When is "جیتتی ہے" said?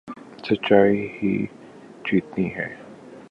2.05-2.67